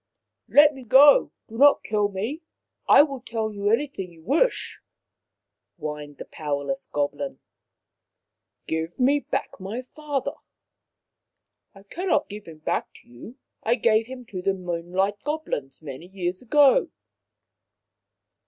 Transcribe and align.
"Let 0.49 0.73
me 0.73 0.83
go. 0.83 1.31
Do 1.47 1.59
not 1.59 1.83
kill 1.83 2.09
me. 2.09 2.41
I 2.89 3.03
will 3.03 3.19
tell 3.21 3.53
you 3.53 3.69
anything 3.69 4.11
you 4.11 4.23
wish," 4.23 4.81
whined 5.77 6.17
the 6.17 6.25
powerless 6.25 6.87
goblin." 6.91 7.37
Give 8.65 8.99
me 8.99 9.19
back 9.19 9.51
my 9.59 9.83
father."" 9.83 10.33
I 11.75 11.83
cannot 11.83 12.29
give 12.29 12.47
him 12.47 12.57
back 12.57 12.91
to 13.03 13.09
you. 13.09 13.35
I 13.61 13.75
gave 13.75 14.07
him 14.07 14.25
to 14.31 14.41
the 14.41 14.55
Moonlight 14.55 15.21
Goblins 15.23 15.83
many 15.83 16.07
years 16.07 16.41
ago." 16.41 16.89